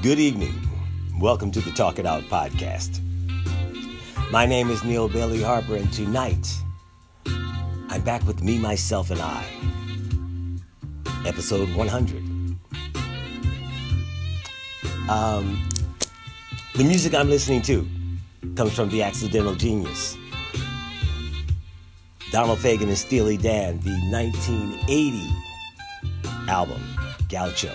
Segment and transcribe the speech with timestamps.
[0.00, 0.54] Good evening.
[1.18, 3.00] Welcome to the Talk It Out podcast.
[4.30, 6.48] My name is Neal Bailey Harper, and tonight
[7.26, 9.44] I'm back with Me, Myself, and I,
[11.26, 12.22] episode 100.
[15.10, 15.68] Um,
[16.76, 17.84] the music I'm listening to
[18.54, 20.16] comes from The Accidental Genius.
[22.30, 25.28] Donald Fagen and Steely Dan, the 1980
[26.46, 26.80] album,
[27.28, 27.74] Gaucho.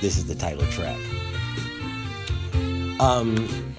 [0.00, 1.09] This is the title track.
[3.00, 3.74] Um,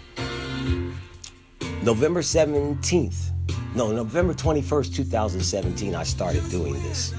[1.84, 3.30] November 17th,
[3.76, 7.14] no, November 21st, 2017, I started doing this.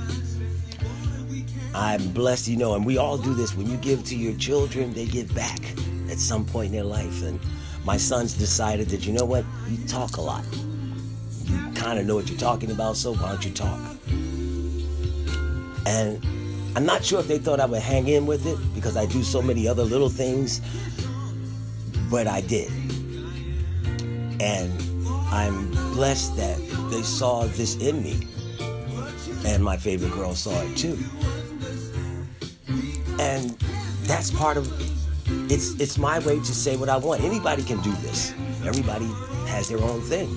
[1.77, 3.55] I'm blessed, you know, and we all do this.
[3.55, 5.61] When you give to your children, they give back
[6.11, 7.23] at some point in their life.
[7.23, 7.39] And
[7.85, 10.45] my sons decided that, you know what, you talk a lot.
[11.45, 13.81] You kind of know what you're talking about, so why don't you talk?
[15.87, 16.21] And
[16.75, 19.23] I'm not sure if they thought I would hang in with it because I do
[19.23, 20.63] so many other little things
[22.13, 22.71] but I did.
[24.39, 24.71] And
[25.33, 26.59] I'm blessed that
[26.91, 28.29] they saw this in me.
[29.47, 30.99] And my favorite girl saw it too.
[33.19, 33.51] And
[34.03, 34.71] that's part of
[35.51, 37.23] it's it's my way to say what I want.
[37.23, 38.35] Anybody can do this.
[38.67, 39.09] Everybody
[39.47, 40.29] has their own thing.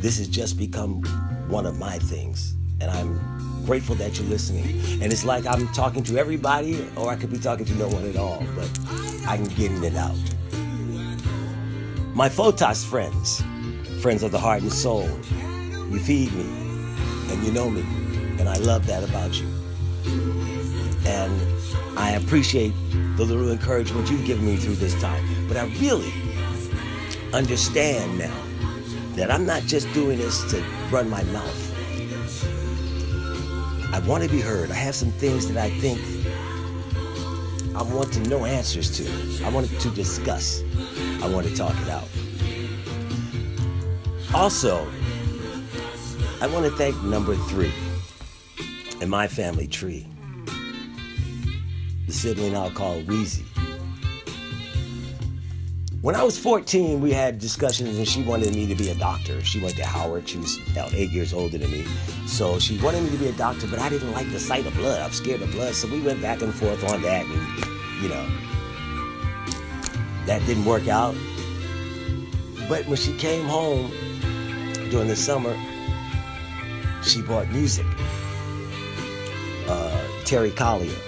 [0.00, 1.02] This has just become
[1.48, 2.54] one of my things.
[2.82, 4.66] And I'm grateful that you're listening.
[5.02, 8.06] And it's like I'm talking to everybody, or I could be talking to no one
[8.10, 8.68] at all, but
[9.26, 10.33] I can get it out.
[12.14, 13.42] My Photos friends,
[14.00, 15.08] friends of the heart and soul,
[15.90, 16.44] you feed me
[17.28, 17.80] and you know me,
[18.38, 19.48] and I love that about you.
[21.06, 22.72] And I appreciate
[23.16, 25.24] the little encouragement you've given me through this time.
[25.48, 26.12] But I really
[27.32, 28.42] understand now
[29.16, 30.62] that I'm not just doing this to
[30.92, 31.72] run my mouth.
[33.92, 34.70] I want to be heard.
[34.70, 35.98] I have some things that I think
[37.76, 39.44] I want to know answers to.
[39.44, 40.62] I want to discuss.
[41.22, 42.08] I want to talk it out.
[44.32, 44.86] Also,
[46.40, 47.72] I want to thank number three
[49.00, 50.06] in my family tree,
[52.06, 53.53] the sibling I'll call Weesie.
[56.04, 59.42] When I was 14, we had discussions, and she wanted me to be a doctor.
[59.42, 60.28] She went to Howard.
[60.28, 60.60] She was
[60.92, 61.86] eight years older than me.
[62.26, 64.74] So she wanted me to be a doctor, but I didn't like the sight of
[64.74, 65.00] blood.
[65.00, 65.74] I'm scared of blood.
[65.74, 68.26] So we went back and forth on that, and, you know,
[70.26, 71.14] that didn't work out.
[72.68, 73.90] But when she came home
[74.90, 75.56] during the summer,
[77.02, 77.86] she bought music.
[79.66, 81.00] Uh, Terry Callier,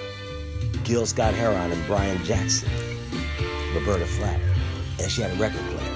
[0.85, 2.71] Gil Scott Heron, and Brian Jackson,
[3.75, 4.46] Roberta Flack.
[4.99, 5.93] And she had a record player.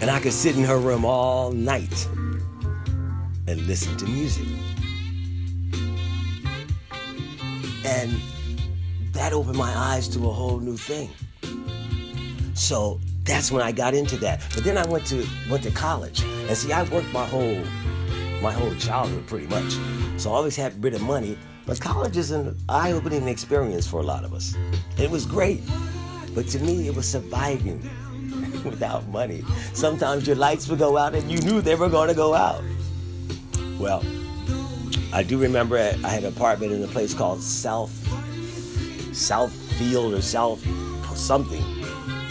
[0.00, 2.06] And I could sit in her room all night
[3.48, 4.46] and listen to music.
[7.84, 8.20] And
[9.12, 11.10] that opened my eyes to a whole new thing.
[12.54, 14.42] So that's when I got into that.
[14.54, 17.62] But then I went to went to college, and see, I worked my whole
[18.42, 19.76] my whole childhood pretty much.
[20.18, 21.38] So I always had a bit of money.
[21.64, 24.54] But college is an eye-opening experience for a lot of us.
[24.98, 25.62] It was great,
[26.36, 27.80] but to me, it was surviving
[28.64, 29.42] without money.
[29.72, 32.62] Sometimes your lights would go out, and you knew they were going to go out.
[33.78, 34.04] Well,
[35.14, 37.90] I do remember I had an apartment in a place called South
[39.12, 40.62] Southfield or South
[41.16, 41.62] something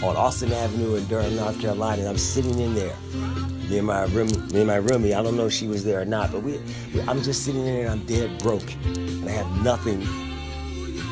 [0.04, 2.94] on Alston Avenue in Durham, North Carolina, and I'm sitting in there.
[3.68, 5.16] Me and my room, me and my roomie.
[5.16, 6.60] I don't know if she was there or not, but we,
[6.94, 10.02] we I'm just sitting in there and I'm dead broke, and I have nothing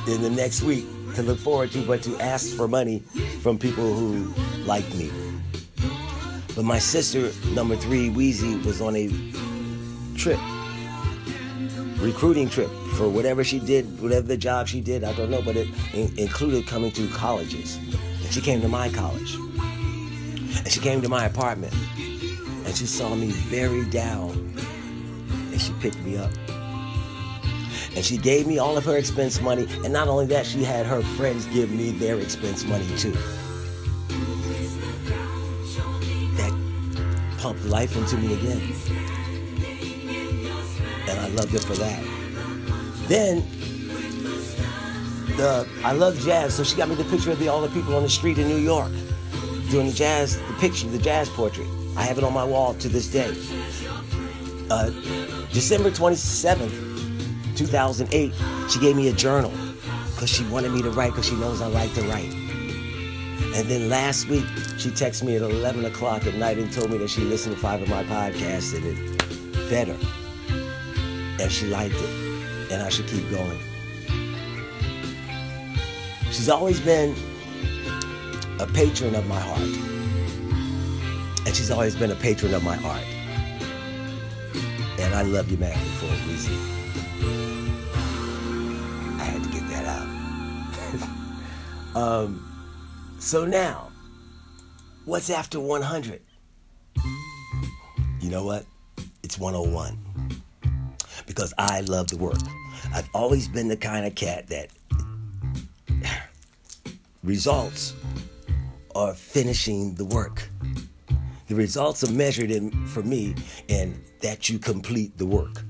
[0.07, 3.01] in the next week to look forward to, but to ask for money
[3.43, 4.33] from people who
[4.65, 5.11] like me.
[6.55, 9.09] But my sister, number three, Weesie, was on a
[10.17, 10.39] trip,
[11.99, 15.03] recruiting trip for whatever she did, whatever the job she did.
[15.03, 17.77] I don't know, but it in- included coming to colleges.
[17.77, 19.35] And she came to my college.
[19.35, 21.75] And she came to my apartment.
[21.97, 24.31] And she saw me very down.
[25.51, 26.31] And she picked me up.
[27.97, 29.67] And she gave me all of her expense money.
[29.85, 33.13] And not only that, she had her friends give me their expense money too.
[36.37, 36.53] That
[37.39, 38.61] pumped life into me again.
[41.09, 42.03] And I loved her for that.
[43.07, 43.45] Then
[45.37, 47.95] the I love jazz, so she got me the picture of the, all the people
[47.95, 48.93] on the street in New York
[49.71, 51.67] doing the jazz, the picture, the jazz portrait.
[51.97, 53.35] I have it on my wall to this day.
[54.71, 54.91] Uh,
[55.53, 56.84] December 27th,
[57.55, 58.33] 2008,
[58.71, 59.53] she gave me a journal
[60.15, 62.33] because she wanted me to write because she knows I like to write.
[63.55, 64.45] And then last week,
[64.79, 67.61] she texted me at 11 o'clock at night and told me that she listened to
[67.61, 69.23] five of my podcasts and it
[69.69, 69.99] fed her.
[71.41, 72.73] And she liked it.
[72.73, 73.59] And I should keep going.
[76.33, 77.15] She's always been
[78.59, 79.61] a patron of my heart.
[81.47, 83.05] And she's always been a patron of my art.
[84.99, 86.84] And I love you, man, for a reason.
[91.95, 93.91] Um, so now,
[95.05, 96.21] what's after 100?
[98.21, 98.65] You know what?
[99.23, 99.99] It's 101.
[101.27, 102.39] Because I love the work.
[102.95, 104.69] I've always been the kind of cat that
[107.23, 107.95] results
[108.95, 110.49] are finishing the work.
[111.49, 113.35] The results are measured in, for me
[113.69, 115.63] in that you complete the work.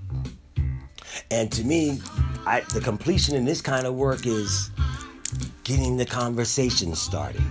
[1.30, 2.00] And to me,
[2.46, 4.70] I, the completion in this kind of work is
[5.64, 7.42] getting the conversation started,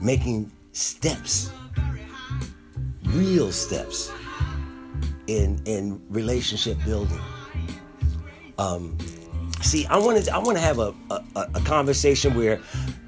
[0.00, 1.50] making steps,
[3.04, 4.10] real steps
[5.26, 7.20] in in relationship building.
[8.58, 8.96] Um,
[9.60, 12.60] see, I want to I want to have a, a, a conversation where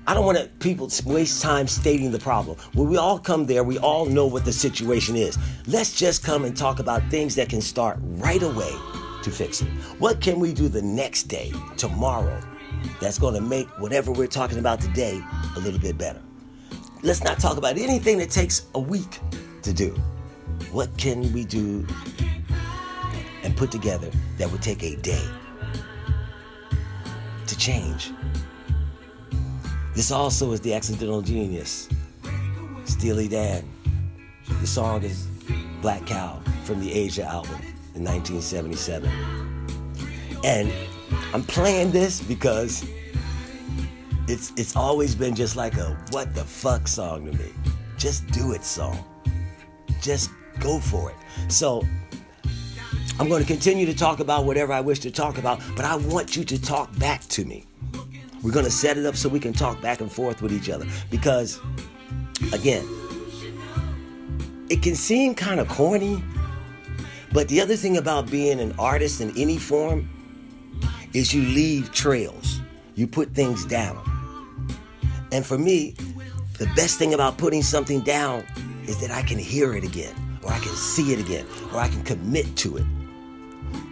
[0.07, 2.59] I don't want to people waste time stating the problem.
[2.75, 5.39] When we all come there, we all know what the situation is.
[5.67, 8.73] Let's just come and talk about things that can start right away
[9.23, 9.69] to fix it.
[9.99, 12.39] What can we do the next day, tomorrow,
[13.01, 15.23] that's going to make whatever we're talking about today
[15.57, 16.21] a little bit better?
[17.03, 19.21] Let's not talk about anything that takes a week
[19.63, 19.91] to do.
[20.73, 21.87] What can we do
[23.43, 25.25] and put together that would take a day
[27.47, 28.11] to change?
[29.95, 31.89] This also is the accidental genius,
[32.85, 33.69] Steely Dan.
[34.61, 35.27] The song is
[35.81, 37.61] Black Cow from the Aja album
[37.95, 39.09] in 1977.
[40.43, 40.73] And
[41.33, 42.87] I'm playing this because
[44.29, 47.53] it's it's always been just like a what the fuck song to me.
[47.99, 49.05] Just do it song.
[50.01, 50.31] Just
[50.61, 51.17] go for it.
[51.53, 51.83] So
[53.19, 55.97] I'm going to continue to talk about whatever I wish to talk about, but I
[55.97, 57.67] want you to talk back to me.
[58.43, 60.69] We're going to set it up so we can talk back and forth with each
[60.69, 61.61] other because
[62.53, 62.87] again,
[64.69, 66.23] it can seem kind of corny,
[67.33, 70.09] but the other thing about being an artist in any form
[71.15, 72.61] is you leave trails.
[72.97, 73.99] You put things down.
[75.33, 75.95] And for me,
[76.59, 78.45] the best thing about putting something down
[78.87, 81.89] is that I can hear it again, or I can see it again, or I
[81.89, 82.85] can commit to it.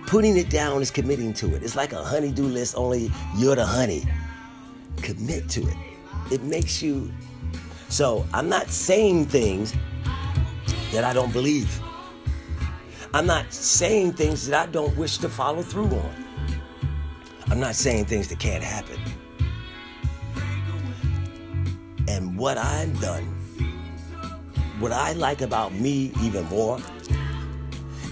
[0.07, 1.63] Putting it down is committing to it.
[1.63, 4.05] It's like a honeydew list, only you're the honey.
[4.99, 5.77] Commit to it.
[6.31, 7.11] It makes you.
[7.89, 9.73] So I'm not saying things
[10.93, 11.81] that I don't believe.
[13.15, 16.32] I'm not saying things that I don't wish to follow through on.
[17.53, 18.99] I'm not saying things that can't happen.
[22.09, 23.25] And what I've done,
[24.79, 26.79] what I like about me even more,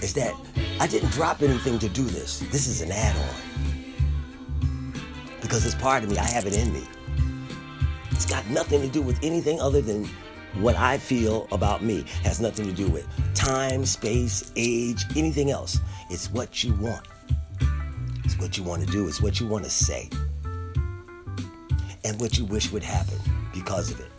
[0.03, 0.35] is that
[0.79, 2.41] I didn't drop anything to do this.
[2.51, 4.93] This is an add on.
[5.41, 6.83] Because it's part of me, I have it in me.
[8.11, 10.07] It's got nothing to do with anything other than
[10.59, 12.01] what I feel about me.
[12.01, 15.79] It has nothing to do with time, space, age, anything else.
[16.11, 17.07] It's what you want.
[18.41, 19.07] What you want to do.
[19.07, 20.09] It's what you want to say.
[22.03, 23.19] And what you wish would happen
[23.53, 24.11] because of it.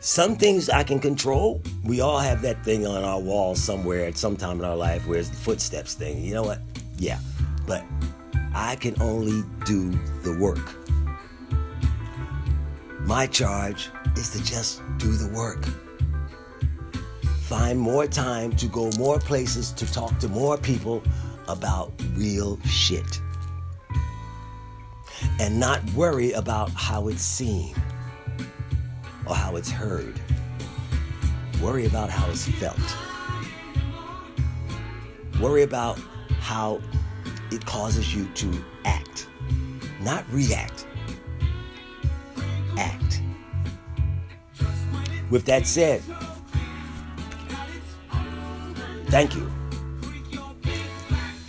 [0.00, 1.62] Some things I can control.
[1.82, 5.06] We all have that thing on our wall somewhere at some time in our life
[5.06, 6.22] where it's the footsteps thing.
[6.22, 6.60] You know what?
[6.98, 7.18] Yeah.
[7.66, 7.82] But
[8.54, 9.90] I can only do
[10.22, 10.74] the work.
[13.00, 15.64] My charge is to just do the work.
[17.44, 21.02] Find more time to go more places to talk to more people
[21.48, 23.20] about real shit.
[25.40, 27.74] And not worry about how it's seen
[29.26, 30.20] or how it's heard.
[31.62, 32.78] Worry about how it's felt.
[35.40, 35.98] Worry about
[36.40, 36.80] how
[37.50, 39.28] it causes you to act,
[40.00, 40.86] not react.
[42.76, 43.22] Act.
[45.30, 46.02] With that said,
[49.06, 49.50] thank you.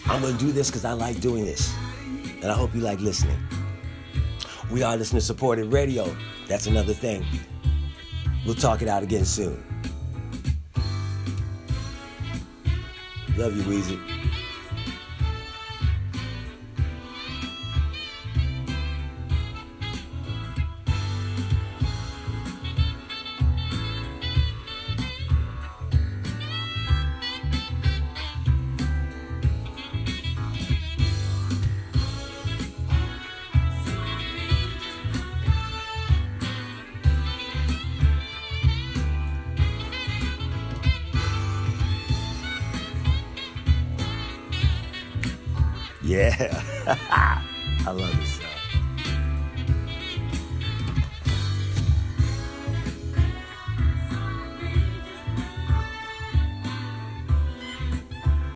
[0.10, 1.76] I'm to do this because I like doing this.
[2.42, 3.38] And I hope you like listening.
[4.72, 6.16] We are listener supported radio.
[6.48, 7.26] That's another thing.
[8.46, 9.64] We'll talk it out again soon.
[13.36, 14.27] Love you, Weesie.
[46.08, 46.64] Yeah.
[47.86, 48.37] I love this.